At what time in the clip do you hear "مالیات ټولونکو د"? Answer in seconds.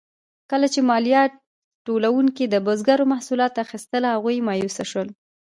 0.89-2.55